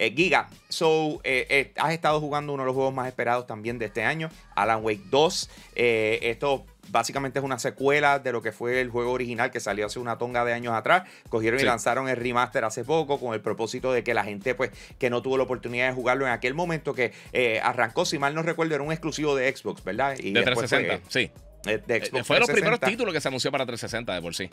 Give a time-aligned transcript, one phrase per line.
[0.00, 3.78] Eh, Giga, so, eh, eh, has estado jugando uno de los juegos más esperados también
[3.78, 5.50] de este año, Alan Wake 2.
[5.74, 9.98] esto básicamente es una secuela de lo que fue el juego original que salió hace
[9.98, 11.02] una tonga de años atrás.
[11.28, 14.70] Cogieron y lanzaron el remaster hace poco con el propósito de que la gente, pues,
[14.98, 18.34] que no tuvo la oportunidad de jugarlo en aquel momento que eh, arrancó, si mal
[18.34, 20.16] no recuerdo, era un exclusivo de Xbox, ¿verdad?
[20.18, 21.30] Y de 360, sí.
[21.66, 24.48] Eh, de Xbox fue los primeros títulos que se anunció para 360 de por sí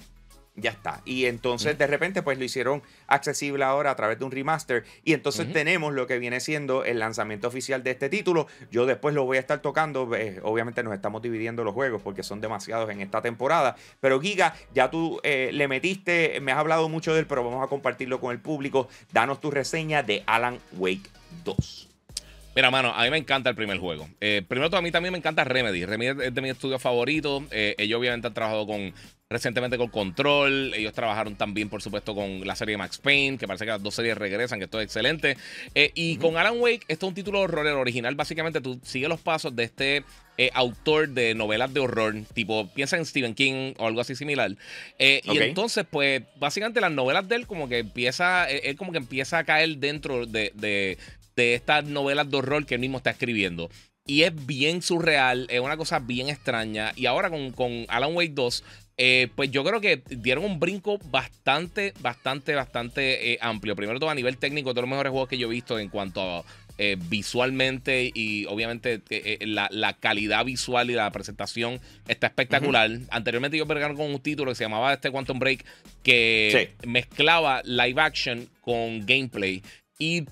[0.58, 1.02] ya está.
[1.06, 5.14] Y entonces de repente pues lo hicieron accesible ahora a través de un remaster y
[5.14, 8.48] entonces tenemos lo que viene siendo el lanzamiento oficial de este título.
[8.72, 12.24] Yo después lo voy a estar tocando, eh, obviamente nos estamos dividiendo los juegos porque
[12.24, 16.90] son demasiados en esta temporada, pero Giga, ya tú eh, le metiste, me has hablado
[16.90, 18.90] mucho de él, pero vamos a compartirlo con el público.
[19.12, 21.10] Danos tu reseña de Alan Wake
[21.44, 21.97] 2.
[22.58, 24.10] Mira, mano, a mí me encanta el primer juego.
[24.20, 25.86] Eh, primero, a mí también me encanta Remedy.
[25.86, 27.44] Remedy es de mis estudios favoritos.
[27.52, 28.94] ellos obviamente han trabajado con
[29.30, 30.74] recientemente con Control.
[30.74, 33.96] Ellos trabajaron también, por supuesto, con la serie Max Payne, que parece que las dos
[33.96, 35.38] series regresan, que esto es excelente.
[35.76, 38.16] Eh, y con Alan Wake, esto es un título de horror original.
[38.16, 40.04] Básicamente, tú sigues los pasos de este
[40.38, 44.52] eh, autor de novelas de horror, tipo, piensa en Stephen King o algo así similar.
[45.00, 49.00] Eh, y entonces, pues, básicamente las novelas de él, como que empieza, él como que
[49.00, 50.98] empieza a caer dentro de, de,
[51.38, 53.70] de estas novelas de horror que él mismo está escribiendo.
[54.06, 56.92] Y es bien surreal, es una cosa bien extraña.
[56.96, 58.64] Y ahora con, con Alan Wake 2,
[59.00, 63.76] eh, pues yo creo que dieron un brinco bastante, bastante, bastante eh, amplio.
[63.76, 66.22] Primero todo a nivel técnico, todos los mejores juegos que yo he visto en cuanto
[66.22, 66.44] a
[66.80, 69.02] eh, visualmente y obviamente
[69.42, 72.90] la, calidad visual y la presentación está espectacular.
[73.10, 75.66] Anteriormente yo vergaron con un título que se llamaba este Quantum Break
[76.02, 79.62] que mezclaba live action con gameplay.
[80.00, 80.26] Y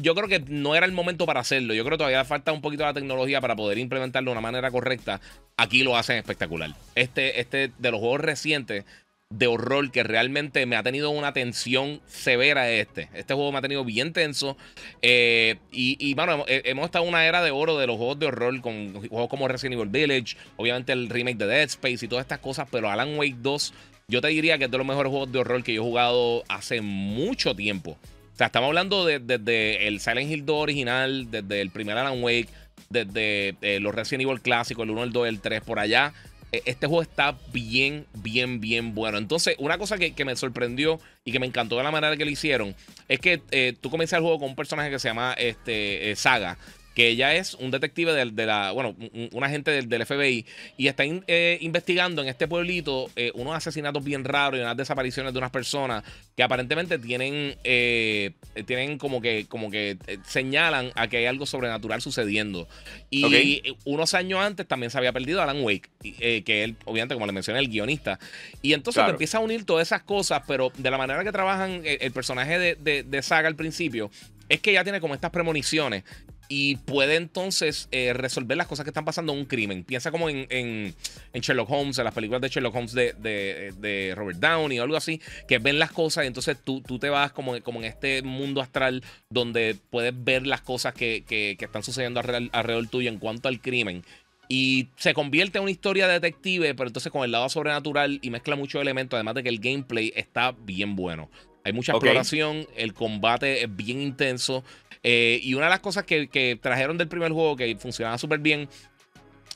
[0.00, 1.74] yo creo que no era el momento para hacerlo.
[1.74, 4.40] Yo creo que todavía falta un poquito de la tecnología para poder implementarlo de una
[4.40, 5.20] manera correcta
[5.60, 6.74] aquí lo hacen espectacular.
[6.94, 8.84] Este, este de los juegos recientes
[9.28, 13.08] de horror que realmente me ha tenido una tensión severa este.
[13.14, 14.56] Este juego me ha tenido bien tenso.
[15.02, 18.60] Eh, y, bueno, hemos, estado en una era de oro de los juegos de horror
[18.60, 22.40] con juegos como Resident Evil Village, obviamente el remake de Dead Space y todas estas
[22.40, 23.74] cosas, pero Alan Wake 2,
[24.08, 26.42] yo te diría que es de los mejores juegos de horror que yo he jugado
[26.48, 27.98] hace mucho tiempo.
[28.40, 32.48] Sea, estamos hablando desde de, el Silent Hill 2 original, desde el primer Alan Wake,
[32.88, 36.14] desde eh, los Resident Evil clásicos, el 1, el 2, el 3, por allá.
[36.50, 39.18] E, este juego está bien, bien, bien bueno.
[39.18, 42.30] Entonces, una cosa que, me sorprendió y que me encantó de la manera que lo
[42.30, 42.74] hicieron
[43.08, 46.16] es que eh, tú comienzas el juego con un personaje que se llama este, eh,
[46.16, 46.56] Saga
[46.94, 48.96] que ella es un detective de, la, bueno,
[49.32, 50.44] un, agente del, FBI
[50.76, 55.32] y está eh, investigando en este pueblito eh, unos asesinatos bien raros y unas desapariciones
[55.32, 56.02] de unas personas
[56.36, 58.32] que aparentemente tienen, eh,
[58.66, 62.66] tienen como que, como que señalan a que hay algo sobrenatural sucediendo.
[63.08, 67.32] Y unos años antes también se había perdido Alan Wake, que él, obviamente, como le
[67.32, 68.18] mencioné, el guionista.
[68.62, 72.12] Y entonces empieza a unir todas esas cosas, pero de la manera que trabajan el,
[72.12, 74.10] personaje de, de Saga al principio,
[74.48, 76.04] es que ya tiene como estas premoniciones
[76.52, 79.84] y puede entonces eh, resolver las cosas que están pasando en un crimen.
[79.84, 80.94] Piensa como en, en,
[81.32, 85.20] Sherlock Holmes, en las películas de Sherlock Holmes de, de, Robert Downey o algo así,
[85.46, 88.60] que ven las cosas y entonces tú, tú te vas como, como en este mundo
[88.60, 93.46] astral donde puedes ver las cosas que, que, están sucediendo alrededor, alrededor tuyo en cuanto
[93.46, 94.02] al crimen.
[94.48, 98.56] Y se convierte en una historia detective, pero entonces con el lado sobrenatural y mezcla
[98.56, 101.30] muchos elementos, además de que el gameplay está bien bueno.
[101.64, 104.64] Hay mucha exploración, el combate es bien intenso.
[105.02, 108.68] Eh, y una de las cosas que, trajeron del primer juego que funcionaba súper bien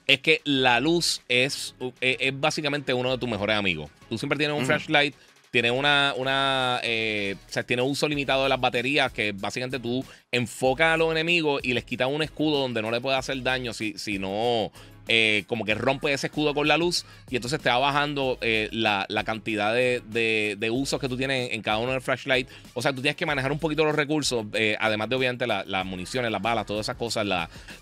[0.06, 3.90] es que la luz es, eh, es, básicamente uno de tus mejores amigos.
[4.08, 5.14] Tú siempre tienes un flashlight,
[5.50, 10.04] tienes una, una eh, o sea, tiene uso limitado de las baterías que básicamente tú
[10.30, 13.72] enfocas a los enemigos y les quitas un escudo donde no le puede hacer daño
[13.72, 14.72] si, si no
[15.06, 18.68] eh, como que rompe ese escudo con la luz y entonces te va bajando eh,
[18.72, 22.48] la, la, de, de, usos que tú tienes en, cada uno del flashlight.
[22.72, 25.86] O sea, tú tienes que manejar un poquito los recursos, eh, además de obviamente las
[25.86, 27.26] municiones, las balas, todas esas cosas,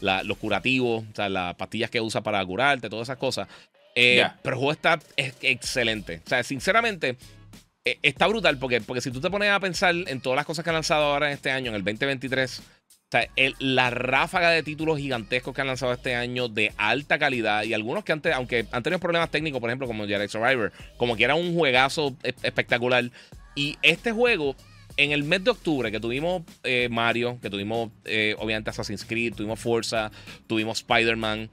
[0.00, 3.46] los curativos, o sea, las pastillas que usas para curarte, todas esas cosas.
[3.94, 6.22] Pero el juego está excelente.
[6.24, 7.16] O sea, sinceramente,
[7.84, 10.70] está brutal porque, porque si tú te pones a pensar en todas las cosas que
[10.70, 12.62] han lanzado ahora en este año, en el 2023
[13.12, 13.28] sea,
[13.58, 18.04] la ráfaga de títulos gigantescos que han lanzado este año de alta calidad y algunos
[18.04, 21.34] que antes, aunque han tenido problemas técnicos, por ejemplo, como Jedi Survivor, como que era
[21.34, 23.10] un juegazo espectacular.
[23.54, 24.56] Y este juego,
[24.96, 29.34] en el mes de octubre, que tuvimos eh, Mario, que tuvimos eh, obviamente Assassin's Creed,
[29.34, 30.10] tuvimos Forza,
[30.46, 31.50] tuvimos Spider-Man.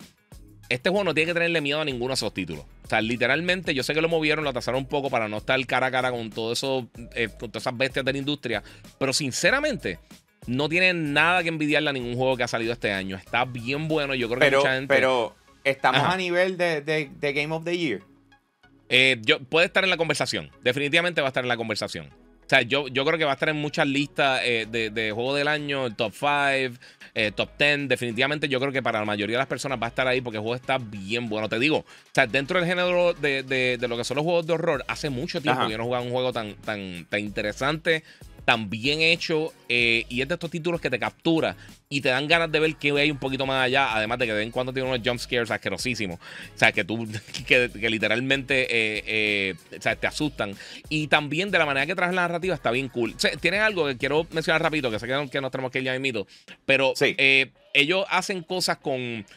[0.70, 2.64] Este juego no tiene que tenerle miedo a ninguno de esos títulos.
[2.86, 5.64] O sea, literalmente, yo sé que lo movieron, lo atrasaron un poco para no estar
[5.66, 8.64] cara a cara con todo eso, eh, con todas esas bestias de la industria.
[8.98, 10.00] Pero sinceramente,
[10.50, 13.16] no tiene nada que envidiarle a ningún juego que ha salido este año.
[13.16, 14.16] Está bien bueno.
[14.16, 14.94] Yo creo que mucha gente.
[14.94, 18.02] Pero, ¿estamos a nivel de, Game of the Year?
[18.90, 20.50] Eh, yo, puede estar en la conversación.
[20.64, 22.08] Definitivamente va a estar en la conversación.
[22.08, 25.12] O sea, yo, yo creo que va a estar en muchas listas eh, de, de
[25.12, 26.80] juego del año, top 5,
[27.14, 27.88] eh, top 10.
[27.88, 30.38] Definitivamente yo creo que para la mayoría de las personas va a estar ahí porque
[30.38, 31.48] el juego está bien bueno.
[31.48, 34.48] Te digo, o sea, dentro del género de, de, de lo que son los juegos
[34.48, 38.04] de horror, hace mucho tiempo que yo no jugaba un juego tan, tan, tan interesante
[38.50, 41.56] tan bien hecho eh, y es de estos títulos que te captura
[41.88, 44.32] y te dan ganas de ver que hay un poquito más allá, además de que
[44.32, 47.08] de vez en cuando tiene unos jump scares asquerosísimos, o sea, que tú,
[47.46, 50.56] que, literalmente eh, eh, o sea, te asustan.
[50.90, 53.14] Y también de la manera que traes la narrativa está bien cool.
[53.16, 55.78] O sea, tienen algo que quiero mencionar rapidito, que sé que, que nos tenemos que
[55.78, 56.26] ir ya mito,
[56.66, 56.96] pero
[57.76, 59.28] ellos hacen cosas con...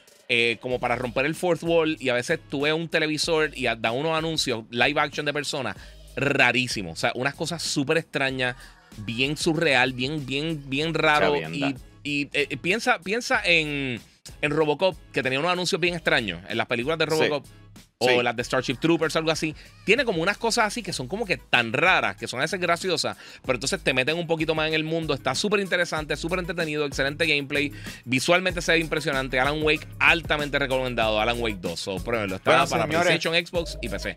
[0.60, 3.92] como para romper el fourth wall y a veces tú ves un televisor y da
[3.92, 5.76] unos anuncios live action de personas
[6.16, 8.56] rarísimos, o sea, unas cosas súper extrañas,
[8.98, 11.36] bien surreal, bien, bien, bien raro.
[11.36, 14.00] Y, y eh, piensa, piensa en,
[14.40, 17.46] en Robocop, que tenía unos anuncios bien extraños en las películas de Robocop.
[18.04, 19.54] O las de Starship Troopers, algo así.
[19.84, 22.58] Tiene como unas cosas así que son como que tan raras, que son a veces
[22.58, 25.14] graciosas, pero entonces te meten un poquito más en el mundo.
[25.14, 27.72] Está súper interesante, súper entretenido, excelente gameplay.
[28.04, 29.38] Visualmente se ve impresionante.
[29.38, 31.20] Alan Wake, altamente recomendado.
[31.20, 31.78] Alan Wake 2.
[31.78, 32.36] So, pruébenlo.
[32.36, 34.16] Está para PlayStation, Xbox y PC.